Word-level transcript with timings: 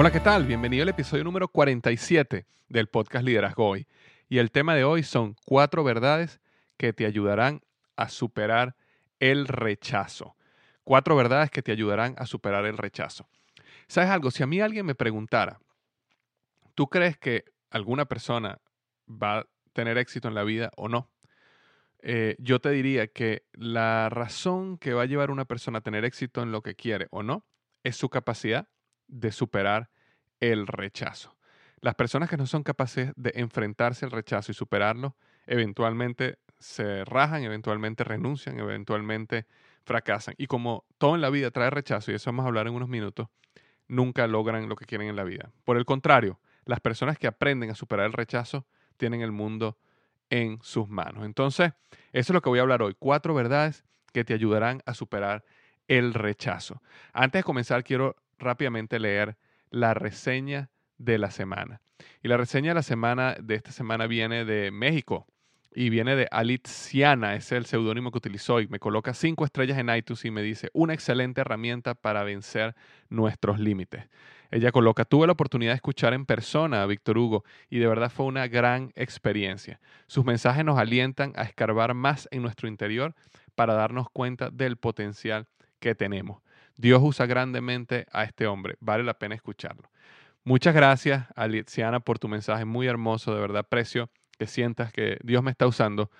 Hola, 0.00 0.12
¿qué 0.12 0.20
tal? 0.20 0.46
Bienvenido 0.46 0.84
al 0.84 0.90
episodio 0.90 1.24
número 1.24 1.48
47 1.48 2.46
del 2.68 2.86
podcast 2.86 3.24
Liderazgo 3.24 3.66
Hoy. 3.66 3.88
Y 4.28 4.38
el 4.38 4.52
tema 4.52 4.76
de 4.76 4.84
hoy 4.84 5.02
son 5.02 5.34
cuatro 5.44 5.82
verdades 5.82 6.38
que 6.76 6.92
te 6.92 7.04
ayudarán 7.04 7.62
a 7.96 8.08
superar 8.08 8.76
el 9.18 9.48
rechazo. 9.48 10.36
Cuatro 10.84 11.16
verdades 11.16 11.50
que 11.50 11.62
te 11.62 11.72
ayudarán 11.72 12.14
a 12.16 12.26
superar 12.26 12.64
el 12.66 12.78
rechazo. 12.78 13.28
¿Sabes 13.88 14.10
algo? 14.10 14.30
Si 14.30 14.44
a 14.44 14.46
mí 14.46 14.60
alguien 14.60 14.86
me 14.86 14.94
preguntara, 14.94 15.58
¿tú 16.76 16.86
crees 16.86 17.18
que 17.18 17.46
alguna 17.68 18.04
persona 18.04 18.60
va 19.08 19.38
a 19.38 19.46
tener 19.72 19.98
éxito 19.98 20.28
en 20.28 20.36
la 20.36 20.44
vida 20.44 20.70
o 20.76 20.88
no? 20.88 21.10
Eh, 22.02 22.36
yo 22.38 22.60
te 22.60 22.70
diría 22.70 23.08
que 23.08 23.46
la 23.52 24.10
razón 24.10 24.78
que 24.78 24.94
va 24.94 25.02
a 25.02 25.06
llevar 25.06 25.32
una 25.32 25.46
persona 25.46 25.78
a 25.78 25.82
tener 25.82 26.04
éxito 26.04 26.40
en 26.40 26.52
lo 26.52 26.62
que 26.62 26.76
quiere 26.76 27.08
o 27.10 27.24
no 27.24 27.44
es 27.82 27.96
su 27.96 28.08
capacidad 28.08 28.68
de 29.08 29.32
superar 29.32 29.90
el 30.40 30.66
rechazo. 30.66 31.36
Las 31.80 31.94
personas 31.94 32.28
que 32.28 32.36
no 32.36 32.46
son 32.46 32.62
capaces 32.62 33.12
de 33.16 33.32
enfrentarse 33.36 34.04
al 34.04 34.10
rechazo 34.10 34.52
y 34.52 34.54
superarlo, 34.54 35.16
eventualmente 35.46 36.38
se 36.58 37.04
rajan, 37.04 37.42
eventualmente 37.44 38.04
renuncian, 38.04 38.58
eventualmente 38.58 39.46
fracasan. 39.84 40.34
Y 40.38 40.46
como 40.46 40.84
todo 40.98 41.14
en 41.14 41.20
la 41.20 41.30
vida 41.30 41.50
trae 41.50 41.70
rechazo, 41.70 42.10
y 42.10 42.14
eso 42.14 42.30
vamos 42.30 42.44
a 42.44 42.48
hablar 42.48 42.66
en 42.66 42.74
unos 42.74 42.88
minutos, 42.88 43.28
nunca 43.86 44.26
logran 44.26 44.68
lo 44.68 44.76
que 44.76 44.86
quieren 44.86 45.08
en 45.08 45.16
la 45.16 45.24
vida. 45.24 45.52
Por 45.64 45.76
el 45.76 45.84
contrario, 45.84 46.40
las 46.64 46.80
personas 46.80 47.18
que 47.18 47.26
aprenden 47.26 47.70
a 47.70 47.74
superar 47.74 48.06
el 48.06 48.12
rechazo 48.12 48.66
tienen 48.96 49.22
el 49.22 49.32
mundo 49.32 49.78
en 50.30 50.58
sus 50.62 50.88
manos. 50.88 51.24
Entonces, 51.24 51.72
eso 52.12 52.32
es 52.32 52.34
lo 52.34 52.42
que 52.42 52.50
voy 52.50 52.58
a 52.58 52.62
hablar 52.62 52.82
hoy. 52.82 52.94
Cuatro 52.98 53.34
verdades 53.34 53.84
que 54.12 54.24
te 54.24 54.34
ayudarán 54.34 54.82
a 54.84 54.94
superar 54.94 55.44
el 55.86 56.12
rechazo. 56.12 56.82
Antes 57.12 57.40
de 57.40 57.44
comenzar, 57.44 57.84
quiero 57.84 58.16
rápidamente 58.38 58.98
leer 58.98 59.36
la 59.70 59.94
reseña 59.94 60.70
de 60.96 61.18
la 61.18 61.30
semana. 61.30 61.80
Y 62.22 62.28
la 62.28 62.36
reseña 62.36 62.70
de 62.70 62.76
la 62.76 62.82
semana 62.82 63.36
de 63.40 63.54
esta 63.54 63.72
semana 63.72 64.06
viene 64.06 64.44
de 64.44 64.70
México 64.70 65.26
y 65.74 65.90
viene 65.90 66.16
de 66.16 66.26
Alitsiana, 66.30 67.34
es 67.34 67.52
el 67.52 67.66
seudónimo 67.66 68.10
que 68.10 68.18
utilizó 68.18 68.60
y 68.60 68.68
me 68.68 68.78
coloca 68.78 69.14
cinco 69.14 69.44
estrellas 69.44 69.78
en 69.78 69.94
iTunes 69.94 70.24
y 70.24 70.30
me 70.30 70.42
dice, 70.42 70.70
una 70.72 70.94
excelente 70.94 71.40
herramienta 71.40 71.94
para 71.94 72.24
vencer 72.24 72.74
nuestros 73.10 73.60
límites. 73.60 74.08
Ella 74.50 74.72
coloca, 74.72 75.04
tuve 75.04 75.26
la 75.26 75.34
oportunidad 75.34 75.72
de 75.72 75.76
escuchar 75.76 76.14
en 76.14 76.24
persona 76.24 76.82
a 76.82 76.86
Víctor 76.86 77.18
Hugo 77.18 77.44
y 77.68 77.78
de 77.78 77.86
verdad 77.86 78.10
fue 78.10 78.26
una 78.26 78.48
gran 78.48 78.92
experiencia. 78.96 79.78
Sus 80.06 80.24
mensajes 80.24 80.64
nos 80.64 80.78
alientan 80.78 81.32
a 81.36 81.42
escarbar 81.42 81.92
más 81.92 82.28
en 82.30 82.42
nuestro 82.42 82.66
interior 82.66 83.14
para 83.54 83.74
darnos 83.74 84.08
cuenta 84.10 84.50
del 84.50 84.78
potencial 84.78 85.46
que 85.80 85.94
tenemos. 85.94 86.40
Dios 86.78 87.00
usa 87.02 87.26
grandemente 87.26 88.06
a 88.12 88.24
este 88.24 88.46
hombre. 88.46 88.76
Vale 88.80 89.02
la 89.04 89.18
pena 89.18 89.34
escucharlo. 89.34 89.90
Muchas 90.44 90.74
gracias, 90.74 91.26
Aliziana, 91.34 92.00
por 92.00 92.18
tu 92.18 92.28
mensaje 92.28 92.64
muy 92.64 92.86
hermoso. 92.86 93.34
De 93.34 93.40
verdad, 93.40 93.58
aprecio 93.58 94.08
que 94.38 94.46
sientas 94.46 94.92
que 94.92 95.18
Dios 95.22 95.42
me 95.42 95.50
está 95.50 95.66
usando. 95.66 96.10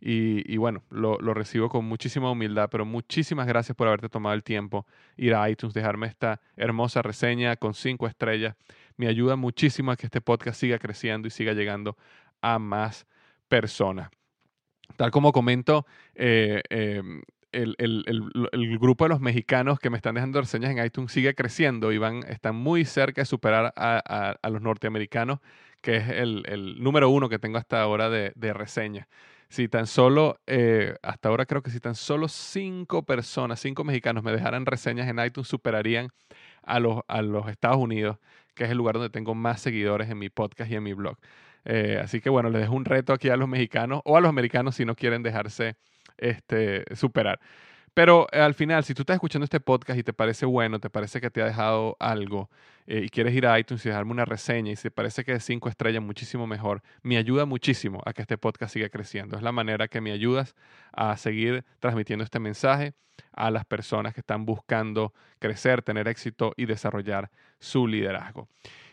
Y, 0.00 0.56
bueno, 0.58 0.84
lo, 0.90 1.18
lo, 1.18 1.34
recibo 1.34 1.68
con 1.68 1.84
muchísima 1.84 2.30
humildad, 2.30 2.68
pero 2.70 2.84
muchísimas 2.84 3.48
gracias 3.48 3.74
por 3.76 3.88
haberte 3.88 4.08
tomado 4.08 4.34
el 4.34 4.44
tiempo, 4.44 4.86
ir 5.16 5.34
a 5.34 5.50
iTunes, 5.50 5.74
dejarme 5.74 6.06
esta 6.06 6.40
hermosa 6.56 7.02
reseña 7.02 7.56
con 7.56 7.74
cinco 7.74 8.06
estrellas. 8.06 8.54
Me 8.96 9.08
ayuda 9.08 9.34
muchísimo 9.34 9.90
a 9.90 9.96
que 9.96 10.06
este 10.06 10.20
podcast 10.20 10.60
siga 10.60 10.78
creciendo 10.78 11.26
y 11.26 11.32
siga 11.32 11.52
llegando 11.52 11.96
a 12.42 12.60
más 12.60 13.06
personas. 13.48 14.10
Tal 14.96 15.10
como 15.10 15.32
comento, 15.32 15.86
eh, 16.14 16.62
em, 16.70 17.22
el, 17.52 18.78
grupo 18.78 19.04
de 19.04 19.10
los 19.10 19.20
mexicanos 19.20 19.78
que 19.78 19.90
me 19.90 19.96
están 19.96 20.14
dejando 20.14 20.40
reseñas 20.40 20.70
en 20.70 20.84
iTunes 20.84 21.12
sigue 21.12 21.34
creciendo 21.34 21.92
y 21.92 21.98
van, 21.98 22.22
están 22.28 22.56
muy 22.56 22.84
cerca 22.84 23.22
de 23.22 23.26
superar 23.26 23.72
a, 23.76 24.36
los 24.50 24.62
norteamericanos, 24.62 25.40
que 25.80 25.96
es 25.96 26.08
el, 26.08 26.76
número 26.82 27.10
uno 27.10 27.28
que 27.28 27.38
tengo 27.38 27.58
hasta 27.58 27.80
ahora 27.80 28.10
de, 28.10 28.32
de 28.34 28.52
reseñas. 28.52 29.06
Si 29.50 29.66
tan 29.68 29.86
solo, 29.86 30.40
eh, 30.46 30.96
hasta 31.02 31.30
ahora 31.30 31.46
creo 31.46 31.62
que 31.62 31.70
si 31.70 31.80
tan 31.80 31.94
solo 31.94 32.28
cinco 32.28 33.04
personas, 33.04 33.60
cinco 33.60 33.82
mexicanos 33.82 34.22
me 34.22 34.32
dejaran 34.32 34.66
reseñas 34.66 35.08
en 35.08 35.18
iTunes, 35.24 35.48
superarían 35.48 36.10
a 36.62 36.80
los, 36.80 37.00
a 37.08 37.22
los 37.22 37.48
Estados 37.48 37.78
Unidos, 37.78 38.18
que 38.54 38.64
es 38.64 38.70
el 38.70 38.76
lugar 38.76 38.96
donde 38.96 39.10
tengo 39.10 39.34
más 39.34 39.60
seguidores 39.62 40.10
en 40.10 40.18
mi 40.18 40.28
podcast 40.28 40.70
y 40.70 40.74
en 40.74 40.82
mi 40.82 40.92
blog. 40.92 41.16
Eh, 41.64 41.98
así 42.02 42.20
que 42.20 42.30
bueno, 42.30 42.50
les 42.50 42.62
dejo 42.62 42.74
un 42.74 42.84
reto 42.84 43.12
aquí 43.12 43.30
a 43.30 43.36
los 43.36 43.48
mexicanos 43.48 44.02
o 44.04 44.16
a 44.16 44.20
los 44.20 44.28
americanos 44.28 44.76
si 44.76 44.84
no 44.84 44.94
quieren 44.94 45.22
dejarse 45.22 45.76
este, 46.18 46.84
superar. 46.94 47.40
Pero 47.98 48.28
eh, 48.30 48.38
al 48.40 48.54
final, 48.54 48.84
si 48.84 48.94
tú 48.94 49.02
estás 49.02 49.14
escuchando 49.14 49.44
este 49.44 49.58
podcast 49.58 49.98
y 49.98 50.04
te 50.04 50.12
parece 50.12 50.46
bueno, 50.46 50.78
te 50.78 50.88
parece 50.88 51.20
que 51.20 51.30
te 51.30 51.42
ha 51.42 51.46
dejado 51.46 51.96
algo 51.98 52.48
eh, 52.86 53.02
y 53.04 53.08
quieres 53.08 53.34
ir 53.34 53.44
a 53.44 53.58
iTunes 53.58 53.84
y 53.84 53.88
dejarme 53.88 54.12
una 54.12 54.24
reseña 54.24 54.70
y 54.70 54.76
si 54.76 54.84
te 54.84 54.90
parece 54.92 55.24
que 55.24 55.32
es 55.32 55.44
cinco 55.44 55.68
estrellas, 55.68 56.00
muchísimo 56.00 56.46
mejor, 56.46 56.80
me 57.02 57.16
ayuda 57.16 57.44
muchísimo 57.44 58.00
a 58.06 58.12
que 58.12 58.22
este 58.22 58.38
podcast 58.38 58.72
siga 58.72 58.88
creciendo. 58.88 59.36
Es 59.36 59.42
la 59.42 59.50
manera 59.50 59.88
que 59.88 60.00
me 60.00 60.12
ayudas 60.12 60.54
a 60.92 61.16
seguir 61.16 61.64
transmitiendo 61.80 62.24
este 62.24 62.38
mensaje 62.38 62.94
a 63.32 63.50
las 63.50 63.64
personas 63.64 64.14
que 64.14 64.20
están 64.20 64.46
buscando 64.46 65.12
crecer, 65.40 65.82
tener 65.82 66.06
éxito 66.06 66.52
y 66.56 66.66
desarrollar 66.66 67.30
su 67.58 67.88
liderazgo. 67.88 68.48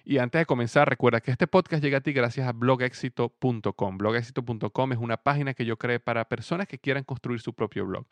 Y 0.07 0.19
antes 0.19 0.39
de 0.39 0.45
comenzar, 0.45 0.87
recuerda 0.87 1.19
que 1.19 1.31
este 1.31 1.47
podcast 1.47 1.83
llega 1.83 1.97
a 1.97 2.01
ti 2.01 2.13
gracias 2.13 2.47
a 2.47 2.51
blogexito.com. 2.51 3.97
Blogexito.com 3.97 4.91
es 4.91 4.99
una 4.99 5.17
página 5.17 5.55
que 5.55 5.65
yo 5.65 5.77
creé 5.77 5.99
para 5.99 6.29
personas 6.29 6.67
que 6.67 6.77
quieran 6.77 7.03
construir 7.03 7.41
su 7.41 7.55
propio 7.55 7.87
blog. 7.87 8.05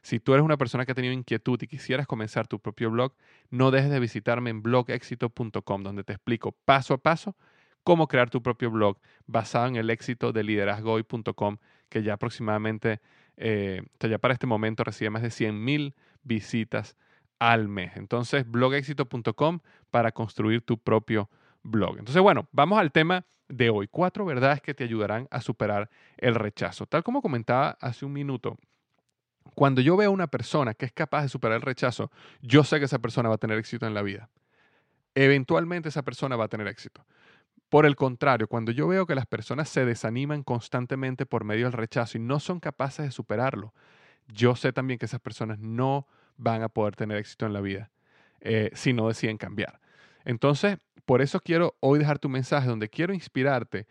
Si 0.00 0.20
tú 0.20 0.32
eres 0.32 0.44
una 0.44 0.56
persona 0.56 0.86
que 0.86 0.92
ha 0.92 0.94
tenido 0.94 1.12
inquietud 1.12 1.60
y 1.60 1.66
quisieras 1.66 2.06
comenzar 2.06 2.46
tu 2.46 2.60
propio 2.60 2.92
blog, 2.92 3.14
no 3.50 3.72
dejes 3.72 3.90
de 3.90 3.98
visitarme 3.98 4.50
en 4.50 4.62
blogexito.com, 4.62 5.82
donde 5.82 6.04
te 6.04 6.12
explico 6.12 6.52
paso 6.64 6.94
a 6.94 6.98
paso 6.98 7.36
cómo 7.82 8.06
crear 8.06 8.30
tu 8.30 8.44
propio 8.44 8.70
blog 8.70 8.98
basado 9.26 9.66
en 9.66 9.74
el 9.74 9.90
éxito 9.90 10.32
de 10.32 10.44
liderazgoy.com, 10.44 11.56
que 11.88 12.04
ya 12.04 12.14
aproximadamente, 12.14 13.00
eh, 13.36 13.82
ya 13.98 14.18
para 14.18 14.34
este 14.34 14.46
momento 14.46 14.84
recibe 14.84 15.10
más 15.10 15.22
de 15.22 15.30
100.000 15.30 15.94
visitas 16.22 16.96
al 17.40 17.66
mes. 17.66 17.96
Entonces, 17.96 18.48
blogexito.com 18.48 19.58
para 19.90 20.12
construir 20.12 20.62
tu 20.62 20.78
propio 20.78 21.28
blog. 21.62 21.98
Entonces, 21.98 22.22
bueno, 22.22 22.48
vamos 22.52 22.78
al 22.78 22.92
tema 22.92 23.24
de 23.48 23.70
hoy. 23.70 23.88
Cuatro 23.88 24.24
verdades 24.24 24.60
que 24.60 24.74
te 24.74 24.84
ayudarán 24.84 25.28
a 25.30 25.40
superar 25.40 25.90
el 26.16 26.34
rechazo. 26.34 26.86
Tal 26.86 27.02
como 27.02 27.22
comentaba 27.22 27.76
hace 27.80 28.04
un 28.04 28.12
minuto, 28.12 28.58
cuando 29.54 29.80
yo 29.80 29.96
veo 29.96 30.10
a 30.10 30.12
una 30.12 30.28
persona 30.28 30.74
que 30.74 30.86
es 30.86 30.92
capaz 30.92 31.22
de 31.22 31.28
superar 31.28 31.56
el 31.56 31.62
rechazo, 31.62 32.10
yo 32.40 32.64
sé 32.64 32.78
que 32.78 32.84
esa 32.84 32.98
persona 32.98 33.28
va 33.28 33.34
a 33.34 33.38
tener 33.38 33.58
éxito 33.58 33.86
en 33.86 33.94
la 33.94 34.02
vida. 34.02 34.28
Eventualmente 35.14 35.88
esa 35.88 36.02
persona 36.02 36.36
va 36.36 36.44
a 36.44 36.48
tener 36.48 36.68
éxito. 36.68 37.04
Por 37.68 37.86
el 37.86 37.96
contrario, 37.96 38.48
cuando 38.48 38.72
yo 38.72 38.88
veo 38.88 39.06
que 39.06 39.14
las 39.14 39.26
personas 39.26 39.68
se 39.68 39.84
desaniman 39.84 40.42
constantemente 40.42 41.24
por 41.26 41.44
medio 41.44 41.66
del 41.66 41.72
rechazo 41.72 42.18
y 42.18 42.20
no 42.20 42.40
son 42.40 42.60
capaces 42.60 43.06
de 43.06 43.12
superarlo, 43.12 43.74
yo 44.28 44.56
sé 44.56 44.72
también 44.72 44.98
que 44.98 45.06
esas 45.06 45.20
personas 45.20 45.58
no 45.58 46.06
van 46.36 46.62
a 46.62 46.68
poder 46.68 46.96
tener 46.96 47.18
éxito 47.18 47.46
en 47.46 47.52
la 47.52 47.60
vida 47.60 47.90
eh, 48.40 48.70
si 48.74 48.92
no 48.92 49.08
deciden 49.08 49.36
cambiar. 49.36 49.80
Entonces, 50.24 50.78
por 51.04 51.22
eso 51.22 51.40
quiero 51.40 51.76
hoy 51.80 51.98
dejar 51.98 52.18
tu 52.18 52.28
mensaje 52.28 52.68
donde 52.68 52.88
quiero 52.88 53.12
inspirarte 53.12 53.86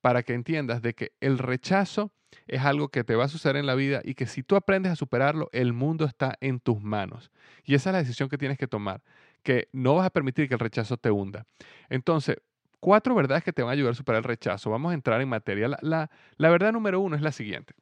para 0.00 0.22
que 0.22 0.34
entiendas 0.34 0.82
de 0.82 0.94
que 0.94 1.12
el 1.20 1.38
rechazo 1.38 2.12
es 2.46 2.62
algo 2.62 2.88
que 2.88 3.04
te 3.04 3.14
va 3.14 3.24
a 3.24 3.28
suceder 3.28 3.56
en 3.56 3.66
la 3.66 3.74
vida 3.74 4.00
y 4.04 4.14
que 4.14 4.26
si 4.26 4.42
tú 4.42 4.56
aprendes 4.56 4.92
a 4.92 4.96
superarlo, 4.96 5.48
el 5.52 5.72
mundo 5.72 6.04
está 6.04 6.36
en 6.40 6.60
tus 6.60 6.80
manos. 6.82 7.30
Y 7.64 7.74
esa 7.74 7.90
es 7.90 7.92
la 7.92 7.98
decisión 8.00 8.28
que 8.28 8.38
tienes 8.38 8.58
que 8.58 8.66
tomar, 8.66 9.02
que 9.42 9.68
no 9.72 9.94
vas 9.94 10.06
a 10.06 10.10
permitir 10.10 10.48
que 10.48 10.54
el 10.54 10.60
rechazo 10.60 10.96
te 10.96 11.10
hunda. 11.10 11.46
Entonces, 11.88 12.36
cuatro 12.80 13.14
verdades 13.14 13.44
que 13.44 13.52
te 13.52 13.62
van 13.62 13.70
a 13.70 13.72
ayudar 13.72 13.92
a 13.92 13.94
superar 13.94 14.18
el 14.18 14.24
rechazo. 14.24 14.70
Vamos 14.70 14.90
a 14.90 14.94
entrar 14.94 15.20
en 15.20 15.28
materia. 15.28 15.68
La, 15.80 16.10
la 16.36 16.50
verdad 16.50 16.72
número 16.72 17.00
uno 17.00 17.16
es 17.16 17.22
la 17.22 17.32
siguiente. 17.32 17.74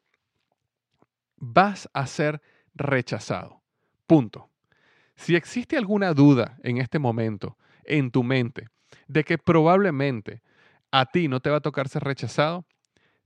Vas 1.36 1.88
a 1.92 2.06
ser 2.06 2.40
rechazado. 2.74 3.62
Punto. 4.06 4.48
Si 5.16 5.34
existe 5.34 5.76
alguna 5.76 6.14
duda 6.14 6.58
en 6.62 6.78
este 6.78 6.98
momento 6.98 7.58
en 7.84 8.10
tu 8.10 8.22
mente 8.22 8.68
de 9.08 9.24
que 9.24 9.38
probablemente 9.38 10.42
a 10.90 11.06
ti 11.06 11.28
no 11.28 11.40
te 11.40 11.50
va 11.50 11.56
a 11.56 11.60
tocar 11.60 11.88
ser 11.88 12.04
rechazado, 12.04 12.66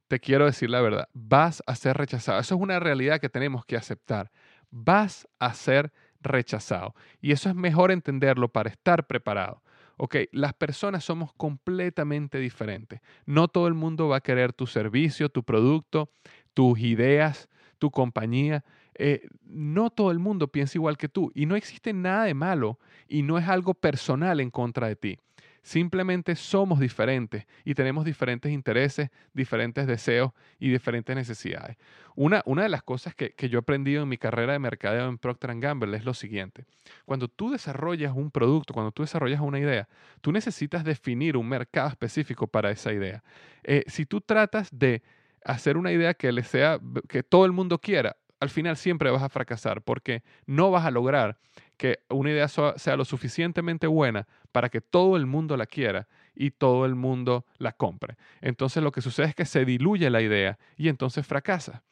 te 0.08 0.20
quiero 0.20 0.46
decir 0.46 0.70
la 0.70 0.80
verdad, 0.80 1.08
vas 1.12 1.62
a 1.66 1.74
ser 1.74 1.96
rechazado. 1.96 2.40
Eso 2.40 2.54
es 2.54 2.60
una 2.60 2.78
realidad 2.78 3.20
que 3.20 3.28
tenemos 3.28 3.64
que 3.64 3.76
aceptar. 3.76 4.30
Vas 4.70 5.26
a 5.38 5.52
ser 5.54 5.92
rechazado. 6.20 6.94
Y 7.20 7.32
eso 7.32 7.48
es 7.48 7.54
mejor 7.54 7.90
entenderlo 7.90 8.48
para 8.48 8.70
estar 8.70 9.06
preparado. 9.06 9.62
Ok, 9.96 10.16
las 10.32 10.52
personas 10.52 11.04
somos 11.04 11.32
completamente 11.32 12.38
diferentes. 12.38 13.00
No 13.24 13.48
todo 13.48 13.66
el 13.66 13.74
mundo 13.74 14.08
va 14.08 14.16
a 14.16 14.20
querer 14.20 14.52
tu 14.52 14.66
servicio, 14.66 15.30
tu 15.30 15.42
producto, 15.42 16.10
tus 16.52 16.78
ideas, 16.78 17.48
tu 17.78 17.90
compañía. 17.90 18.64
Eh, 18.94 19.28
no 19.44 19.90
todo 19.90 20.10
el 20.10 20.18
mundo 20.18 20.48
piensa 20.48 20.78
igual 20.78 20.96
que 20.96 21.08
tú 21.08 21.30
y 21.34 21.46
no 21.46 21.56
existe 21.56 21.92
nada 21.92 22.24
de 22.24 22.34
malo 22.34 22.78
y 23.08 23.22
no 23.22 23.38
es 23.38 23.46
algo 23.46 23.74
personal 23.74 24.40
en 24.40 24.50
contra 24.50 24.88
de 24.88 24.96
ti. 24.96 25.18
Simplemente 25.66 26.36
somos 26.36 26.78
diferentes 26.78 27.44
y 27.64 27.74
tenemos 27.74 28.04
diferentes 28.04 28.52
intereses, 28.52 29.10
diferentes 29.34 29.88
deseos 29.88 30.30
y 30.60 30.70
diferentes 30.70 31.16
necesidades. 31.16 31.76
Una, 32.14 32.40
una 32.46 32.62
de 32.62 32.68
las 32.68 32.84
cosas 32.84 33.16
que, 33.16 33.30
que, 33.30 33.48
yo 33.48 33.58
he 33.58 33.62
aprendido 33.62 34.04
en 34.04 34.08
mi 34.08 34.16
carrera 34.16 34.52
de 34.52 34.60
mercadeo 34.60 35.08
en 35.08 35.18
Procter 35.18 35.58
Gamble 35.58 35.96
es 35.96 36.04
lo 36.04 36.14
siguiente. 36.14 36.66
Cuando 37.04 37.26
tú 37.26 37.50
desarrollas 37.50 38.12
un 38.14 38.30
producto, 38.30 38.74
cuando 38.74 38.92
tú 38.92 39.02
desarrollas 39.02 39.40
una 39.40 39.58
idea, 39.58 39.88
tú 40.20 40.30
necesitas 40.30 40.84
definir 40.84 41.36
un 41.36 41.48
mercado 41.48 41.88
específico 41.88 42.46
para 42.46 42.70
esa 42.70 42.92
idea. 42.92 43.24
Eh, 43.64 43.82
si 43.88 44.06
tú 44.06 44.20
tratas 44.20 44.68
de 44.70 45.02
hacer 45.46 45.76
una 45.76 45.92
idea 45.92 46.14
que 46.14 46.32
le 46.32 46.42
sea, 46.42 46.78
que 47.08 47.22
todo 47.22 47.46
el 47.46 47.52
mundo 47.52 47.78
quiera, 47.78 48.16
al 48.40 48.50
final 48.50 48.76
siempre 48.76 49.10
vas 49.10 49.22
a 49.22 49.28
fracasar 49.28 49.80
porque 49.82 50.22
no 50.44 50.70
vas 50.70 50.84
a 50.84 50.90
lograr 50.90 51.38
que 51.76 52.00
una 52.08 52.30
idea 52.30 52.48
sea 52.48 52.96
lo 52.96 53.04
suficientemente 53.04 53.86
buena 53.86 54.26
para 54.52 54.68
que 54.68 54.80
todo 54.80 55.16
el 55.16 55.26
mundo 55.26 55.56
la 55.56 55.66
quiera 55.66 56.08
y 56.34 56.50
todo 56.50 56.84
el 56.84 56.94
mundo 56.94 57.46
la 57.58 57.72
compre. 57.72 58.16
Entonces 58.40 58.82
lo 58.82 58.92
que 58.92 59.02
sucede 59.02 59.26
es 59.26 59.34
que 59.34 59.44
se 59.44 59.64
diluye 59.64 60.10
la 60.10 60.20
idea 60.20 60.58
y 60.76 60.88
entonces 60.88 61.26
fracasa. 61.26 61.82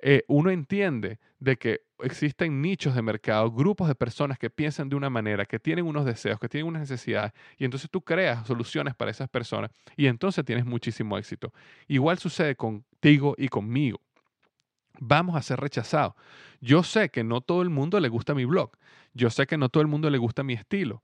Eh, 0.00 0.22
uno 0.28 0.50
entiende 0.50 1.18
de 1.38 1.56
que 1.56 1.80
existen 2.00 2.60
nichos 2.60 2.94
de 2.94 3.02
mercado, 3.02 3.50
grupos 3.50 3.88
de 3.88 3.94
personas 3.94 4.38
que 4.38 4.50
piensan 4.50 4.88
de 4.88 4.96
una 4.96 5.10
manera, 5.10 5.46
que 5.46 5.58
tienen 5.58 5.86
unos 5.86 6.04
deseos, 6.04 6.38
que 6.38 6.48
tienen 6.48 6.68
unas 6.68 6.80
necesidades, 6.80 7.32
y 7.56 7.64
entonces 7.64 7.90
tú 7.90 8.02
creas 8.02 8.46
soluciones 8.46 8.94
para 8.94 9.10
esas 9.10 9.28
personas 9.28 9.70
y 9.96 10.06
entonces 10.06 10.44
tienes 10.44 10.66
muchísimo 10.66 11.16
éxito. 11.16 11.52
Igual 11.88 12.18
sucede 12.18 12.54
contigo 12.56 13.34
y 13.38 13.48
conmigo 13.48 14.00
vamos 15.00 15.36
a 15.36 15.42
ser 15.42 15.60
rechazados. 15.60 16.14
Yo 16.60 16.82
sé 16.82 17.10
que 17.10 17.24
no 17.24 17.40
todo 17.40 17.62
el 17.62 17.70
mundo 17.70 18.00
le 18.00 18.08
gusta 18.08 18.34
mi 18.34 18.44
blog. 18.44 18.70
Yo 19.14 19.30
sé 19.30 19.46
que 19.46 19.56
no 19.56 19.68
todo 19.68 19.82
el 19.82 19.88
mundo 19.88 20.10
le 20.10 20.18
gusta 20.18 20.42
mi 20.42 20.54
estilo. 20.54 21.02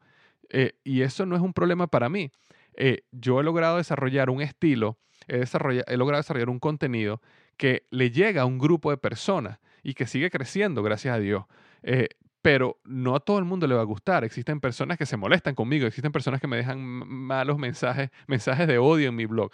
Eh, 0.51 0.75
y 0.85 1.03
eso 1.03 1.27
no 1.27 1.37
es 1.37 1.43
un 1.43 1.53
problema 1.53 1.87
para 1.87 2.09
mí. 2.09 2.31
Eh, 2.75 3.05
yo 3.11 3.41
he 3.41 3.45
logrado 3.45 3.77
desarrollar 3.77 4.31
un 4.31 4.41
estilo, 4.41 4.99
he, 5.29 5.45
he, 5.87 5.97
logrado 5.97 6.23
desarrollar 6.23 6.49
un 6.49 6.59
contenido 6.59 7.21
que 7.63 7.87
le 7.91 8.11
llega 8.11 8.43
a 8.43 8.45
un 8.45 8.59
grupo 8.59 8.91
de 8.91 8.97
personas 8.97 9.61
y 9.85 9.95
que 9.95 10.09
sigue 10.09 10.31
creciendo, 10.31 10.83
gracias 10.83 11.15
a 11.15 11.21
Dios. 11.21 11.45
Eh, 11.85 12.09
pero 12.43 12.81
no 12.83 13.15
a 13.15 13.21
todo 13.21 13.39
el 13.39 13.45
mundo 13.45 13.69
le 13.69 13.77
va 13.77 13.83
a 13.83 13.85
gustar. 13.85 14.25
Existen 14.25 14.59
personas 14.59 14.99
que 14.99 15.07
se 15.07 15.17
molestan 15.17 15.55
conmigo, 15.55 15.87
existen 15.87 16.11
personas 16.11 16.41
que 16.41 16.49
me 16.49 16.57
dejan 16.57 16.81
malos 16.81 17.59
mensajes, 17.59 18.11
mensajes 18.27 18.67
de 18.67 18.79
odio 18.79 19.11
en 19.11 19.15
mi 19.15 19.27
blog 19.27 19.53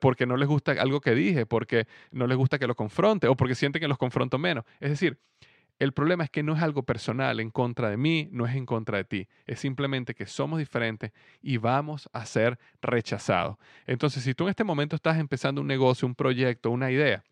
porque 0.00 0.26
no 0.26 0.36
les 0.36 0.46
gusta 0.46 0.72
algo 0.80 1.00
que 1.00 1.16
dije, 1.16 1.46
porque 1.46 1.88
no 2.12 2.28
les 2.28 2.36
gusta 2.36 2.60
que 2.60 2.68
lo 2.68 2.76
confronte 2.76 3.26
o 3.26 3.36
porque 3.36 3.56
sienten 3.56 3.80
que 3.80 3.88
los 3.88 3.98
confronto 3.98 4.38
menos. 4.38 4.64
Es 4.78 4.90
decir, 4.90 5.18
el 5.78 5.92
problema 5.92 6.24
es 6.24 6.30
que 6.30 6.42
no 6.42 6.54
es 6.56 6.62
algo 6.62 6.84
personal 6.84 7.38
en 7.40 7.50
contra 7.50 7.90
de 7.90 7.96
mí, 7.96 8.28
no 8.32 8.46
es 8.46 8.56
en 8.56 8.64
contra 8.64 8.98
de 8.98 9.04
ti. 9.04 9.28
Es 9.46 9.60
simplemente 9.60 10.14
que 10.14 10.26
somos 10.26 10.58
diferentes 10.58 11.12
y 11.42 11.58
vamos 11.58 12.08
a 12.12 12.24
ser 12.24 12.58
rechazados. 12.80 13.56
Entonces, 13.86 14.22
si 14.24 14.34
tú 14.34 14.44
en 14.44 14.50
este 14.50 14.64
momento 14.64 14.96
estás 14.96 15.18
empezando 15.18 15.60
un 15.60 15.66
negocio, 15.66 16.06
un 16.06 16.14
proyecto, 16.14 16.70
una 16.70 16.90
idea, 16.90 17.24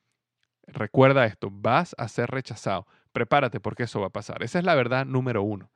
recuerda 0.66 1.24
esto, 1.24 1.50
vas 1.50 1.94
a 1.98 2.08
ser 2.08 2.30
rechazado. 2.30 2.86
Prepárate 3.12 3.60
porque 3.60 3.84
eso 3.84 4.00
va 4.00 4.08
a 4.08 4.10
pasar. 4.10 4.42
Esa 4.42 4.58
es 4.58 4.64
la 4.64 4.74
verdad 4.74 5.06
número 5.06 5.42
uno. 5.42 5.70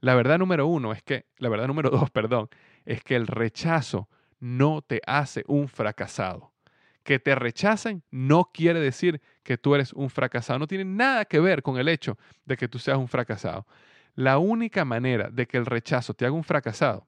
La 0.00 0.14
verdad 0.14 0.38
número 0.38 0.66
uno 0.66 0.92
es 0.92 1.02
que, 1.02 1.26
la 1.38 1.48
verdad 1.48 1.66
número 1.66 1.90
dos, 1.90 2.10
perdón, 2.10 2.48
es 2.84 3.02
que 3.02 3.16
el 3.16 3.26
rechazo 3.26 4.08
no 4.40 4.82
te 4.82 5.00
hace 5.06 5.44
un 5.46 5.68
fracasado. 5.68 6.51
Que 7.02 7.18
te 7.18 7.34
rechacen 7.34 8.02
no 8.10 8.50
quiere 8.52 8.80
decir 8.80 9.20
que 9.42 9.58
tú 9.58 9.74
eres 9.74 9.92
un 9.92 10.10
fracasado. 10.10 10.58
No 10.58 10.66
tiene 10.66 10.84
nada 10.84 11.24
que 11.24 11.40
ver 11.40 11.62
con 11.62 11.78
el 11.78 11.88
hecho 11.88 12.18
de 12.44 12.56
que 12.56 12.68
tú 12.68 12.78
seas 12.78 12.98
un 12.98 13.08
fracasado. 13.08 13.66
La 14.14 14.38
única 14.38 14.84
manera 14.84 15.30
de 15.30 15.46
que 15.46 15.56
el 15.56 15.66
rechazo 15.66 16.14
te 16.14 16.26
haga 16.26 16.34
un 16.34 16.44
fracasado 16.44 17.06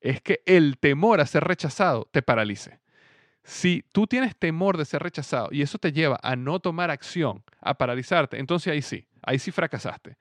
es 0.00 0.22
que 0.22 0.42
el 0.46 0.78
temor 0.78 1.20
a 1.20 1.26
ser 1.26 1.44
rechazado 1.44 2.08
te 2.10 2.22
paralice. 2.22 2.80
Si 3.42 3.84
tú 3.92 4.06
tienes 4.06 4.36
temor 4.36 4.76
de 4.76 4.84
ser 4.84 5.02
rechazado 5.02 5.48
y 5.50 5.62
eso 5.62 5.78
te 5.78 5.92
lleva 5.92 6.18
a 6.22 6.36
no 6.36 6.60
tomar 6.60 6.90
acción, 6.90 7.42
a 7.60 7.74
paralizarte, 7.74 8.38
entonces 8.38 8.72
ahí 8.72 8.82
sí, 8.82 9.06
ahí 9.22 9.38
sí 9.38 9.50
fracasaste. 9.50 10.16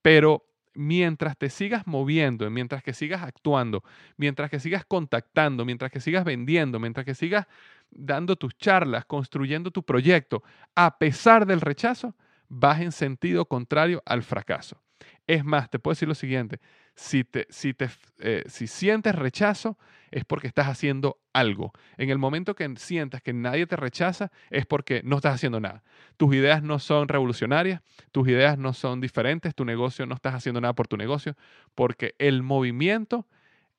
Pero 0.00 0.44
mientras 0.74 1.36
te 1.36 1.50
sigas 1.50 1.86
moviendo, 1.86 2.48
mientras 2.50 2.82
que 2.82 2.94
sigas 2.94 3.22
actuando, 3.22 3.84
mientras 4.16 4.50
que 4.50 4.60
sigas 4.60 4.84
contactando, 4.84 5.64
mientras 5.64 5.90
que 5.90 6.00
sigas 6.00 6.24
vendiendo, 6.24 6.78
mientras 6.80 7.04
que 7.04 7.14
sigas 7.14 7.46
dando 7.92 8.36
tus 8.36 8.56
charlas, 8.56 9.04
construyendo 9.04 9.70
tu 9.70 9.84
proyecto, 9.84 10.42
a 10.74 10.98
pesar 10.98 11.46
del 11.46 11.60
rechazo, 11.60 12.14
vas 12.48 12.80
en 12.80 12.92
sentido 12.92 13.46
contrario 13.46 14.02
al 14.06 14.22
fracaso. 14.22 14.82
Es 15.26 15.44
más, 15.44 15.70
te 15.70 15.78
puedo 15.78 15.92
decir 15.92 16.08
lo 16.08 16.14
siguiente, 16.14 16.60
si, 16.94 17.24
te, 17.24 17.46
si, 17.48 17.74
te, 17.74 17.88
eh, 18.18 18.44
si 18.46 18.66
sientes 18.66 19.14
rechazo 19.14 19.78
es 20.10 20.24
porque 20.24 20.46
estás 20.46 20.66
haciendo 20.66 21.18
algo. 21.32 21.72
En 21.96 22.10
el 22.10 22.18
momento 22.18 22.54
que 22.54 22.68
sientas 22.76 23.22
que 23.22 23.32
nadie 23.32 23.66
te 23.66 23.76
rechaza 23.76 24.30
es 24.50 24.66
porque 24.66 25.00
no 25.04 25.16
estás 25.16 25.34
haciendo 25.34 25.58
nada. 25.58 25.82
Tus 26.16 26.34
ideas 26.34 26.62
no 26.62 26.78
son 26.78 27.08
revolucionarias, 27.08 27.80
tus 28.10 28.28
ideas 28.28 28.58
no 28.58 28.74
son 28.74 29.00
diferentes, 29.00 29.54
tu 29.54 29.64
negocio 29.64 30.04
no 30.06 30.14
estás 30.14 30.34
haciendo 30.34 30.60
nada 30.60 30.74
por 30.74 30.86
tu 30.86 30.96
negocio, 30.96 31.34
porque 31.74 32.14
el 32.18 32.42
movimiento 32.42 33.26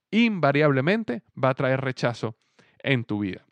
invariablemente 0.09 1.23
va 1.41 1.49
a 1.49 1.55
traer 1.55 1.81
rechazo 1.81 2.35
en 2.79 3.03
tu 3.03 3.19
vida. 3.19 3.45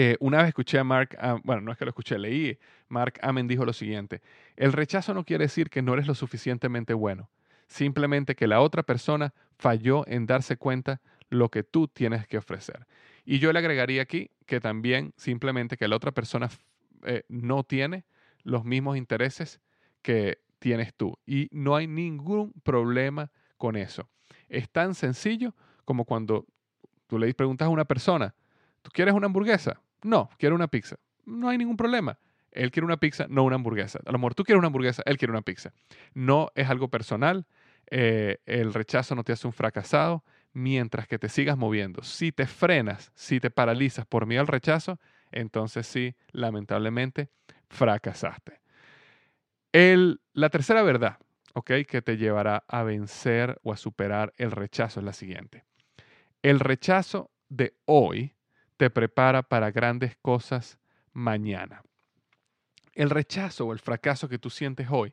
Eh, 0.00 0.16
una 0.20 0.38
vez 0.38 0.46
escuché 0.46 0.78
a 0.78 0.84
Mark, 0.84 1.18
bueno, 1.42 1.60
no 1.60 1.72
es 1.72 1.76
que 1.76 1.84
lo 1.84 1.88
escuché, 1.88 2.20
leí, 2.20 2.56
Mark 2.86 3.18
Amen 3.20 3.48
dijo 3.48 3.64
lo 3.64 3.72
siguiente, 3.72 4.22
el 4.54 4.72
rechazo 4.72 5.12
no 5.12 5.24
quiere 5.24 5.46
decir 5.46 5.70
que 5.70 5.82
no 5.82 5.92
eres 5.92 6.06
lo 6.06 6.14
suficientemente 6.14 6.94
bueno, 6.94 7.28
simplemente 7.66 8.36
que 8.36 8.46
la 8.46 8.60
otra 8.60 8.84
persona 8.84 9.34
falló 9.58 10.06
en 10.06 10.26
darse 10.26 10.56
cuenta 10.56 11.00
lo 11.30 11.48
que 11.48 11.64
tú 11.64 11.88
tienes 11.88 12.28
que 12.28 12.38
ofrecer. 12.38 12.86
Y 13.24 13.40
yo 13.40 13.52
le 13.52 13.58
agregaría 13.58 14.02
aquí 14.02 14.30
que 14.46 14.60
también 14.60 15.14
simplemente 15.16 15.76
que 15.76 15.88
la 15.88 15.96
otra 15.96 16.12
persona 16.12 16.48
eh, 17.02 17.24
no 17.28 17.64
tiene 17.64 18.04
los 18.44 18.64
mismos 18.64 18.96
intereses 18.96 19.60
que 20.02 20.38
tienes 20.60 20.94
tú. 20.94 21.18
Y 21.26 21.48
no 21.50 21.74
hay 21.74 21.88
ningún 21.88 22.52
problema 22.62 23.32
con 23.56 23.74
eso. 23.74 24.08
Es 24.48 24.70
tan 24.70 24.94
sencillo 24.94 25.56
como 25.84 26.04
cuando 26.04 26.46
tú 27.08 27.18
le 27.18 27.34
preguntas 27.34 27.66
a 27.66 27.70
una 27.70 27.84
persona, 27.84 28.32
¿tú 28.80 28.92
quieres 28.94 29.12
una 29.12 29.26
hamburguesa? 29.26 29.80
No, 30.02 30.30
quiero 30.38 30.54
una 30.54 30.68
pizza. 30.68 30.96
No 31.24 31.48
hay 31.48 31.58
ningún 31.58 31.76
problema. 31.76 32.18
Él 32.50 32.70
quiere 32.70 32.86
una 32.86 32.96
pizza, 32.96 33.26
no 33.28 33.44
una 33.44 33.56
hamburguesa. 33.56 34.00
A 34.04 34.12
lo 34.12 34.18
mejor 34.18 34.34
tú 34.34 34.44
quieres 34.44 34.58
una 34.58 34.68
hamburguesa, 34.68 35.02
él 35.06 35.18
quiere 35.18 35.32
una 35.32 35.42
pizza. 35.42 35.72
No 36.14 36.50
es 36.54 36.68
algo 36.68 36.88
personal. 36.88 37.46
Eh, 37.90 38.38
el 38.46 38.74
rechazo 38.74 39.14
no 39.14 39.24
te 39.24 39.32
hace 39.32 39.46
un 39.46 39.52
fracasado 39.52 40.24
mientras 40.52 41.06
que 41.06 41.18
te 41.18 41.28
sigas 41.28 41.56
moviendo. 41.56 42.02
Si 42.02 42.32
te 42.32 42.46
frenas, 42.46 43.12
si 43.14 43.40
te 43.40 43.50
paralizas 43.50 44.06
por 44.06 44.26
miedo 44.26 44.40
al 44.40 44.46
rechazo, 44.46 44.98
entonces 45.30 45.86
sí, 45.86 46.14
lamentablemente, 46.32 47.28
fracasaste. 47.68 48.60
El, 49.72 50.20
la 50.32 50.48
tercera 50.48 50.82
verdad, 50.82 51.18
¿ok? 51.54 51.72
Que 51.86 52.02
te 52.02 52.16
llevará 52.16 52.64
a 52.66 52.82
vencer 52.82 53.58
o 53.62 53.72
a 53.72 53.76
superar 53.76 54.32
el 54.36 54.50
rechazo 54.50 55.00
es 55.00 55.06
la 55.06 55.12
siguiente. 55.12 55.64
El 56.42 56.60
rechazo 56.60 57.30
de 57.48 57.74
hoy 57.84 58.34
te 58.78 58.88
prepara 58.90 59.42
para 59.42 59.70
grandes 59.70 60.16
cosas 60.22 60.78
mañana. 61.12 61.82
El 62.94 63.10
rechazo 63.10 63.66
o 63.66 63.72
el 63.72 63.80
fracaso 63.80 64.28
que 64.28 64.38
tú 64.38 64.50
sientes 64.50 64.86
hoy 64.90 65.12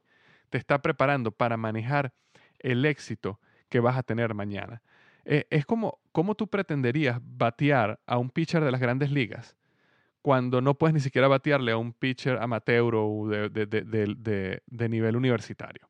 te 0.49 0.57
está 0.57 0.81
preparando 0.81 1.31
para 1.31 1.57
manejar 1.57 2.13
el 2.59 2.85
éxito 2.85 3.39
que 3.67 3.79
vas 3.79 3.97
a 3.97 4.03
tener 4.03 4.33
mañana. 4.33 4.81
Eh, 5.25 5.47
es 5.49 5.65
como, 5.65 5.99
¿cómo 6.11 6.35
tú 6.35 6.47
pretenderías 6.47 7.19
batear 7.21 7.99
a 8.05 8.19
un 8.19 8.29
pitcher 8.29 8.63
de 8.63 8.71
las 8.71 8.79
grandes 8.79 9.11
ligas 9.11 9.57
cuando 10.21 10.61
no 10.61 10.75
puedes 10.75 10.93
ni 10.93 10.99
siquiera 10.99 11.27
batearle 11.27 11.71
a 11.71 11.77
un 11.77 11.91
pitcher 11.91 12.37
amateur 12.37 12.93
o 12.95 13.27
de 13.27 14.89
nivel 14.89 15.15
universitario? 15.15 15.89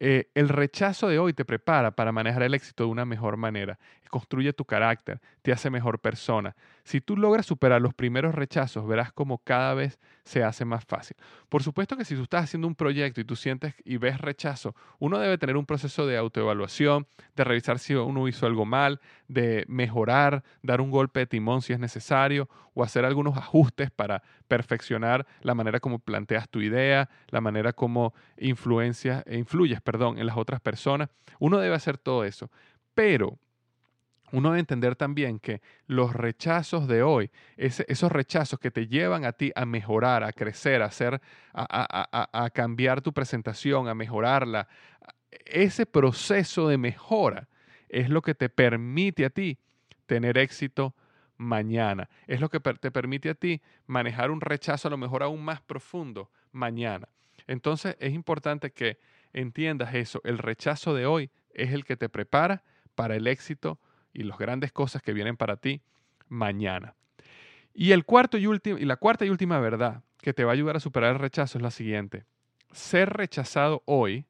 Eh, 0.00 0.30
el 0.34 0.48
rechazo 0.48 1.08
de 1.08 1.18
hoy 1.18 1.32
te 1.32 1.44
prepara 1.44 1.90
para 1.90 2.12
manejar 2.12 2.44
el 2.44 2.54
éxito 2.54 2.84
de 2.84 2.90
una 2.90 3.04
mejor 3.04 3.36
manera, 3.36 3.78
construye 4.08 4.52
tu 4.52 4.64
carácter, 4.64 5.20
te 5.42 5.52
hace 5.52 5.70
mejor 5.70 6.00
persona. 6.00 6.56
Si 6.84 7.00
tú 7.00 7.16
logras 7.16 7.46
superar 7.46 7.80
los 7.82 7.94
primeros 7.94 8.34
rechazos, 8.34 8.86
verás 8.86 9.12
como 9.12 9.38
cada 9.38 9.74
vez 9.74 9.98
se 10.24 10.42
hace 10.42 10.64
más 10.64 10.84
fácil. 10.84 11.16
Por 11.48 11.62
supuesto 11.62 11.96
que 11.96 12.04
si 12.04 12.14
tú 12.14 12.22
estás 12.22 12.44
haciendo 12.44 12.66
un 12.66 12.74
proyecto 12.74 13.20
y 13.20 13.24
tú 13.24 13.36
sientes 13.36 13.74
y 13.84 13.96
ves 13.96 14.20
rechazo, 14.20 14.74
uno 14.98 15.18
debe 15.18 15.38
tener 15.38 15.56
un 15.56 15.66
proceso 15.66 16.06
de 16.06 16.16
autoevaluación, 16.16 17.06
de 17.36 17.44
revisar 17.44 17.78
si 17.78 17.94
uno 17.94 18.28
hizo 18.28 18.46
algo 18.46 18.64
mal, 18.64 19.00
de 19.28 19.64
mejorar, 19.68 20.44
dar 20.62 20.80
un 20.80 20.90
golpe 20.90 21.20
de 21.20 21.26
timón 21.26 21.62
si 21.62 21.72
es 21.72 21.78
necesario 21.78 22.48
o 22.74 22.82
hacer 22.82 23.04
algunos 23.04 23.36
ajustes 23.36 23.90
para 23.90 24.22
perfeccionar 24.46 25.26
la 25.42 25.54
manera 25.54 25.80
como 25.80 25.98
planteas 25.98 26.48
tu 26.48 26.60
idea, 26.60 27.08
la 27.28 27.40
manera 27.40 27.72
como 27.72 28.14
e 28.36 28.48
influyes 28.48 29.80
perdón, 29.82 30.18
en 30.18 30.26
las 30.26 30.36
otras 30.36 30.60
personas. 30.60 31.08
Uno 31.38 31.58
debe 31.58 31.74
hacer 31.74 31.98
todo 31.98 32.24
eso. 32.24 32.50
Pero 32.94 33.38
uno 34.32 34.50
debe 34.50 34.60
entender 34.60 34.96
también 34.96 35.38
que 35.38 35.60
los 35.86 36.12
rechazos 36.12 36.86
de 36.86 37.02
hoy, 37.02 37.30
esos 37.56 38.12
rechazos 38.12 38.58
que 38.58 38.70
te 38.70 38.86
llevan 38.86 39.24
a 39.24 39.32
ti 39.32 39.52
a 39.54 39.64
mejorar, 39.64 40.24
a 40.24 40.32
crecer, 40.32 40.82
a, 40.82 40.86
hacer, 40.86 41.20
a, 41.52 42.50
cambiar 42.52 43.00
tu 43.00 43.12
presentación, 43.12 43.88
a 43.88 43.94
mejorarla, 43.94 44.68
ese 45.44 45.86
proceso 45.86 46.68
de 46.68 46.78
mejora 46.78 47.48
es 47.88 48.10
lo 48.10 48.22
que 48.22 48.34
te 48.34 48.48
permite 48.48 49.24
a 49.24 49.30
ti 49.30 49.58
tener 50.06 50.38
éxito 50.38 50.94
mañana. 51.36 52.08
Es 52.26 52.40
lo 52.40 52.48
que 52.48 52.60
te 52.60 52.90
permite 52.90 53.30
a 53.30 53.34
ti 53.34 53.62
manejar 53.86 54.30
un 54.30 54.40
rechazo 54.40 54.88
a 54.88 54.90
lo 54.90 54.98
mejor 54.98 55.22
aún 55.22 55.42
más 55.42 55.60
profundo 55.60 56.30
mañana. 56.52 57.08
Entonces 57.46 57.96
es 58.00 58.12
importante 58.12 58.72
que 58.72 58.98
entiendas 59.32 59.94
eso. 59.94 60.20
El 60.24 60.38
rechazo 60.38 60.94
de 60.94 61.06
hoy 61.06 61.30
es 61.50 61.72
el 61.72 61.84
que 61.84 61.96
te 61.96 62.08
prepara 62.08 62.62
para 62.94 63.16
el 63.16 63.26
éxito 63.26 63.78
y 64.12 64.22
las 64.24 64.38
grandes 64.38 64.72
cosas 64.72 65.02
que 65.02 65.12
vienen 65.12 65.36
para 65.36 65.56
ti 65.56 65.80
mañana. 66.28 66.94
Y, 67.74 67.92
el 67.92 68.04
cuarto 68.04 68.38
y, 68.38 68.44
y 68.44 68.84
la 68.84 68.96
cuarta 68.96 69.24
y 69.24 69.30
última 69.30 69.60
verdad 69.60 70.02
que 70.18 70.32
te 70.32 70.44
va 70.44 70.52
a 70.52 70.54
ayudar 70.54 70.76
a 70.76 70.80
superar 70.80 71.12
el 71.12 71.18
rechazo 71.18 71.58
es 71.58 71.62
la 71.62 71.70
siguiente. 71.70 72.24
Ser 72.72 73.10
rechazado 73.10 73.82
hoy 73.86 74.26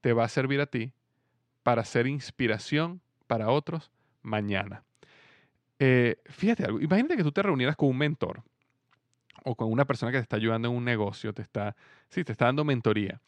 te 0.00 0.12
va 0.12 0.24
a 0.24 0.28
servir 0.28 0.60
a 0.60 0.66
ti 0.66 0.92
para 1.62 1.84
ser 1.84 2.06
inspiración 2.06 3.00
para 3.26 3.50
otros 3.50 3.90
mañana. 4.22 4.82
Eh, 5.78 6.16
fíjate 6.26 6.64
algo, 6.64 6.80
imagínate 6.80 7.16
que 7.16 7.22
tú 7.22 7.30
te 7.30 7.42
reunieras 7.42 7.76
con 7.76 7.88
un 7.88 7.98
mentor 7.98 8.42
o 9.44 9.54
con 9.54 9.70
una 9.70 9.84
persona 9.84 10.10
que 10.10 10.18
te 10.18 10.22
está 10.22 10.36
ayudando 10.36 10.68
en 10.68 10.74
un 10.74 10.84
negocio, 10.84 11.32
te 11.32 11.42
está, 11.42 11.76
sí, 12.08 12.24
te 12.24 12.32
está 12.32 12.46
dando 12.46 12.64
mentoría 12.64 13.20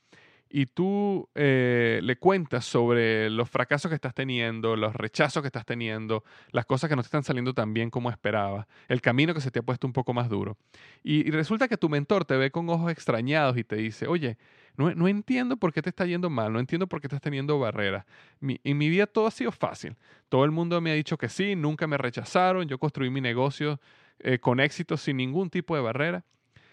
y 0.52 0.66
tú 0.66 1.28
eh, 1.36 2.00
le 2.02 2.16
cuentas 2.16 2.64
sobre 2.64 3.30
los 3.30 3.48
fracasos 3.48 3.88
que 3.88 3.94
estás 3.94 4.14
teniendo, 4.14 4.74
los 4.74 4.94
rechazos 4.94 5.42
que 5.42 5.46
estás 5.46 5.64
teniendo, 5.64 6.24
las 6.50 6.66
cosas 6.66 6.90
que 6.90 6.96
no 6.96 7.02
te 7.02 7.06
están 7.06 7.22
saliendo 7.22 7.54
tan 7.54 7.72
bien 7.72 7.88
como 7.88 8.10
esperabas, 8.10 8.66
el 8.88 9.00
camino 9.00 9.32
que 9.32 9.40
se 9.40 9.52
te 9.52 9.60
ha 9.60 9.62
puesto 9.62 9.86
un 9.86 9.92
poco 9.92 10.12
más 10.12 10.28
duro. 10.28 10.56
Y, 11.04 11.30
resulta 11.30 11.68
que 11.68 11.76
tu 11.76 11.88
mentor 11.88 12.24
te 12.24 12.36
ve 12.36 12.50
con 12.50 12.68
ojos 12.68 12.90
extrañados 12.90 13.56
y 13.56 13.64
te 13.64 13.76
dice, 13.76 14.08
oye, 14.08 14.36
no, 14.76 15.08
entiendo 15.08 15.56
por 15.56 15.72
qué 15.72 15.82
te 15.82 15.90
está 15.90 16.06
yendo 16.06 16.30
mal, 16.30 16.52
no 16.52 16.58
entiendo 16.58 16.86
por 16.88 17.00
qué 17.00 17.06
estás 17.06 17.20
teniendo 17.20 17.58
barreras. 17.58 18.04
en 18.40 18.78
mi 18.78 18.88
vida 18.88 19.06
todo 19.06 19.26
ha 19.26 19.30
sido 19.30 19.52
fácil. 19.52 19.96
Todo 20.28 20.44
el 20.44 20.50
mundo 20.50 20.80
me 20.80 20.90
ha 20.90 20.94
dicho 20.94 21.16
que 21.16 21.28
sí, 21.28 21.54
nunca 21.54 21.86
me 21.86 21.98
rechazaron, 21.98 22.66
yo 22.66 22.78
construí 22.78 23.10
mi 23.10 23.20
negocio 23.20 23.78
eh, 24.18 24.38
con 24.38 24.58
éxito 24.58 24.96
sin 24.96 25.18
ningún 25.18 25.50
tipo 25.50 25.76
de 25.76 25.82
barrera. 25.82 26.24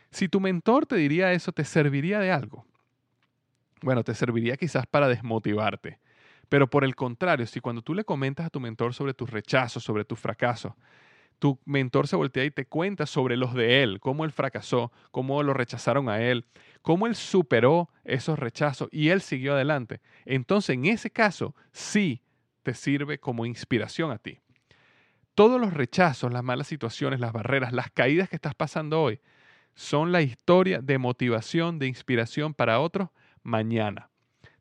Si 0.09 0.29
tu 0.29 0.39
mentor 0.39 0.85
te 0.85 0.95
diría 0.95 1.33
eso, 1.33 1.51
¿te 1.51 1.65
serviría 1.65 2.19
de 2.19 2.31
algo? 2.31 2.65
Bueno, 3.81 4.03
te 4.03 4.13
serviría 4.13 4.57
quizás 4.57 4.85
para 4.87 5.07
desmotivarte. 5.07 5.99
Pero 6.49 6.69
por 6.69 6.83
el 6.83 6.95
contrario, 6.95 7.45
si 7.45 7.59
cuando 7.59 7.81
tú 7.81 7.93
le 7.93 8.05
comentas 8.05 8.45
a 8.45 8.49
tu 8.49 8.59
mentor 8.59 8.93
sobre 8.93 9.13
tus 9.13 9.29
rechazos, 9.29 9.83
sobre 9.83 10.05
tus 10.05 10.19
fracasos, 10.19 10.73
tu 11.39 11.59
mentor 11.65 12.07
se 12.07 12.15
voltea 12.15 12.45
y 12.45 12.51
te 12.51 12.65
cuenta 12.65 13.05
sobre 13.05 13.37
los 13.37 13.53
de 13.53 13.83
él, 13.83 13.99
cómo 13.99 14.25
él 14.25 14.31
fracasó, 14.31 14.91
cómo 15.11 15.43
lo 15.43 15.53
rechazaron 15.53 16.09
a 16.09 16.21
él, 16.21 16.45
cómo 16.81 17.05
él 17.05 17.15
superó 17.15 17.89
esos 18.03 18.39
rechazos 18.39 18.89
y 18.91 19.09
él 19.09 19.21
siguió 19.21 19.53
adelante. 19.53 20.01
Entonces, 20.25 20.75
en 20.75 20.85
ese 20.85 21.11
caso, 21.11 21.55
sí 21.71 22.23
te 22.63 22.73
sirve 22.73 23.19
como 23.19 23.45
inspiración 23.45 24.11
a 24.11 24.17
ti. 24.17 24.39
Todos 25.35 25.61
los 25.61 25.73
rechazos, 25.73 26.33
las 26.33 26.43
malas 26.43 26.67
situaciones, 26.67 27.19
las 27.19 27.33
barreras, 27.33 27.71
las 27.71 27.91
caídas 27.91 28.29
que 28.29 28.35
estás 28.35 28.55
pasando 28.55 29.01
hoy, 29.01 29.19
son 29.75 30.11
la 30.11 30.23
historia 30.23 30.81
de 30.81 30.97
motivación, 30.97 31.77
de 31.77 31.85
inspiración 31.85 32.55
para 32.55 32.79
otros 32.79 33.09
mañana. 33.47 34.09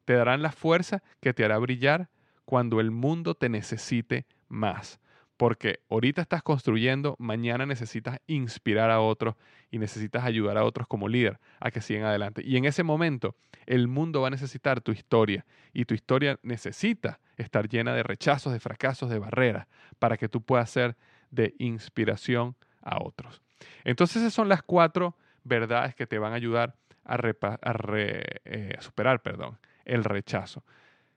Te 0.05 0.15
darán 0.15 0.41
la 0.41 0.53
fuerza 0.53 1.03
que 1.21 1.35
te 1.35 1.45
hará 1.45 1.59
brillar 1.59 2.09
cuando 2.45 2.81
el 2.81 2.93
mundo 2.93 3.35
te 3.35 3.49
necesite 3.49 4.27
más. 4.49 5.01
Porque 5.37 5.81
ahorita 5.91 6.23
estás 6.23 6.43
construyendo, 6.43 7.17
mañana 7.19 7.67
necesitas 7.67 8.21
inspirar 8.27 8.91
a 8.91 9.01
otros 9.01 9.35
y 9.71 9.79
necesitas 9.79 10.25
ayudar 10.25 10.57
a 10.57 10.65
otros 10.65 10.87
como 10.87 11.09
líder 11.09 11.41
a 11.61 11.71
que 11.71 11.83
sigan 11.83 12.05
adelante. 12.05 12.43
Y 12.43 12.57
en 12.57 12.65
ese 12.65 12.85
momento 12.85 13.35
el 13.67 13.89
mundo 13.89 14.23
va 14.23 14.29
a 14.29 14.31
necesitar 14.31 14.81
tu 14.81 14.93
historia 14.93 15.45
y 15.75 15.85
tu 15.85 15.93
historia 15.93 16.39
necesita 16.43 17.19
estar 17.37 17.69
llena 17.69 17.93
de 17.93 18.05
rechazos, 18.05 18.53
de 18.53 18.61
fracasos, 18.61 19.11
de 19.11 19.19
barreras 19.19 19.67
para 19.99 20.17
que 20.17 20.29
tú 20.29 20.41
puedas 20.41 20.71
ser 20.71 20.97
de 21.31 21.55
inspiración 21.59 22.55
a 22.81 23.03
otros. 23.03 23.43
Entonces 23.85 24.23
esas 24.23 24.33
son 24.33 24.49
las 24.49 24.63
cuatro 24.63 25.17
verdades 25.43 25.95
que 25.95 26.07
te 26.07 26.19
van 26.19 26.33
a 26.33 26.37
ayudar 26.37 26.77
eh, 27.09 28.75
a, 28.77 28.83
superar 28.83 29.23
perdón, 29.23 29.59
el 29.85 30.05
rechazo. 30.05 30.65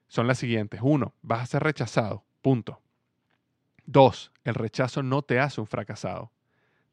Son 0.08 0.28
las 0.28 0.38
siguientes. 0.38 0.80
Uno, 0.84 1.14
vas 1.22 1.44
a 1.44 1.46
ser 1.46 1.64
rechazado. 1.64 2.24
Punto. 2.42 2.82
Dos, 3.86 4.32
el 4.44 4.56
rechazo 4.56 5.04
no 5.04 5.22
te 5.22 5.40
hace 5.40 5.62
un 5.62 5.68
fracasado. 5.68 6.32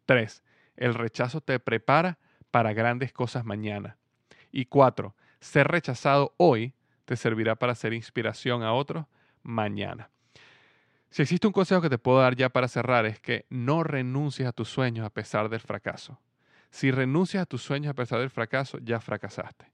Tres, 0.06 0.42
el 0.76 0.94
rechazo 0.94 1.40
te 1.40 1.58
prepara 1.58 2.18
para 2.50 2.72
grandes 2.72 3.12
cosas 3.12 3.44
mañana. 3.44 3.98
Y 4.50 4.66
cuatro, 4.66 5.14
ser 5.40 5.68
rechazado 5.68 6.34
hoy 6.38 6.74
te 7.04 7.16
servirá 7.16 7.56
para 7.56 7.72
hacer 7.72 7.92
inspiración 7.92 8.62
a 8.62 8.72
otros 8.72 9.06
mañana. 9.42 10.10
Si 11.10 11.22
existe 11.22 11.46
un 11.46 11.52
consejo 11.52 11.80
que 11.80 11.90
te 11.90 11.98
puedo 11.98 12.20
dar 12.20 12.36
ya 12.36 12.48
para 12.48 12.68
cerrar 12.68 13.06
es 13.06 13.20
que 13.20 13.46
no 13.48 13.82
renuncies 13.82 14.48
a 14.48 14.52
tus 14.52 14.68
sueños 14.68 15.06
a 15.06 15.10
pesar 15.10 15.48
del 15.48 15.60
fracaso. 15.60 16.20
Si 16.76 16.90
renuncias 16.90 17.42
a 17.42 17.46
tus 17.46 17.62
sueños 17.62 17.92
a 17.92 17.94
pesar 17.94 18.20
del 18.20 18.28
fracaso, 18.28 18.76
ya 18.82 19.00
fracasaste. 19.00 19.64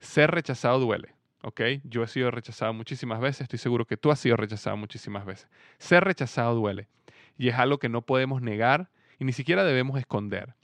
Ser 0.00 0.32
rechazado 0.32 0.80
duele, 0.80 1.14
¿ok? 1.42 1.60
Yo 1.84 2.02
he 2.02 2.08
sido 2.08 2.32
rechazado 2.32 2.72
muchísimas 2.72 3.20
veces, 3.20 3.42
estoy 3.42 3.60
seguro 3.60 3.86
que 3.86 3.96
tú 3.96 4.10
has 4.10 4.18
sido 4.18 4.36
rechazado 4.36 4.76
muchísimas 4.76 5.24
veces. 5.24 5.48
Ser 5.78 6.02
rechazado 6.02 6.56
duele 6.56 6.88
y 7.38 7.50
es 7.50 7.54
algo 7.54 7.78
que 7.78 7.88
no 7.88 8.02
podemos 8.02 8.42
negar 8.42 8.90
y 9.20 9.26
ni 9.26 9.32
siquiera 9.32 9.62
debemos 9.62 9.96
esconder. 9.96 10.56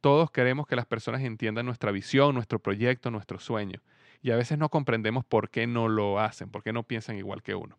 Todos 0.00 0.30
queremos 0.30 0.66
que 0.66 0.76
las 0.76 0.86
personas 0.86 1.20
entiendan 1.20 1.66
nuestra 1.66 1.92
visión, 1.92 2.34
nuestro 2.34 2.58
proyecto, 2.58 3.10
nuestro 3.10 3.38
sueño. 3.38 3.82
Y 4.22 4.30
a 4.30 4.36
veces 4.36 4.56
no 4.56 4.70
comprendemos 4.70 5.26
por 5.26 5.50
qué 5.50 5.66
no 5.66 5.88
lo 5.88 6.20
hacen, 6.20 6.48
por 6.48 6.62
qué 6.62 6.72
no 6.72 6.84
piensan 6.84 7.18
igual 7.18 7.42
que 7.42 7.54
uno. 7.54 7.76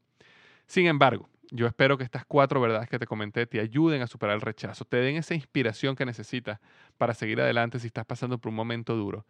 Sin 0.68 0.86
embargo, 0.86 1.28
yo 1.52 1.68
espero 1.68 1.98
que 1.98 2.04
estas 2.04 2.26
cuatro 2.26 2.62
verdades 2.62 2.90
que 2.90 3.00
te 3.00 3.08
comenté 3.08 3.46
te 3.48 3.60
ayuden 3.60 4.02
a 4.02 4.08
superar 4.08 4.36
el 4.36 4.42
rechazo, 4.42 4.86
te 4.86 4.98
den 4.98 5.16
esa 5.16 5.34
inspiración 5.34 5.96
que 5.96 6.06
necesitas 6.06 6.60
para 6.98 7.14
seguir 7.14 7.42
adelante 7.42 7.80
si 7.80 7.88
estás 7.88 8.06
pasando 8.06 8.38
por 8.38 8.50
un 8.50 8.56
momento 8.56 8.96
duro. 8.96 9.26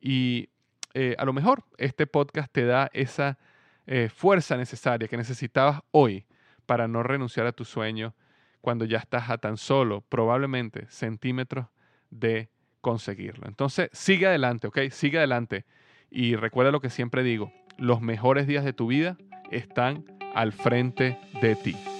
Y 0.00 0.48
eh, 0.94 1.14
a 1.18 1.24
lo 1.24 1.32
mejor 1.32 1.64
este 1.78 2.06
podcast 2.06 2.52
te 2.52 2.64
da 2.64 2.90
esa 2.92 3.38
eh, 3.86 4.08
fuerza 4.08 4.56
necesaria 4.56 5.08
que 5.08 5.16
necesitabas 5.16 5.80
hoy 5.90 6.26
para 6.66 6.88
no 6.88 7.02
renunciar 7.02 7.46
a 7.46 7.52
tu 7.52 7.64
sueño 7.64 8.14
cuando 8.60 8.84
ya 8.84 8.98
estás 8.98 9.30
a 9.30 9.38
tan 9.38 9.56
solo, 9.56 10.02
probablemente, 10.02 10.86
centímetros 10.88 11.66
de 12.10 12.50
conseguirlo. 12.80 13.48
Entonces, 13.48 13.88
sigue 13.92 14.26
adelante, 14.26 14.68
¿ok? 14.68 14.78
Sigue 14.90 15.18
adelante. 15.18 15.64
Y 16.10 16.36
recuerda 16.36 16.70
lo 16.70 16.80
que 16.80 16.90
siempre 16.90 17.22
digo, 17.22 17.52
los 17.78 18.00
mejores 18.00 18.46
días 18.46 18.64
de 18.64 18.72
tu 18.72 18.86
vida 18.86 19.16
están 19.50 20.04
al 20.34 20.52
frente 20.52 21.18
de 21.40 21.54
ti. 21.54 21.91